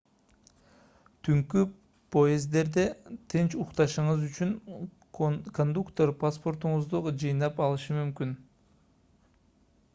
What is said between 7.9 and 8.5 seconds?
мүмкүн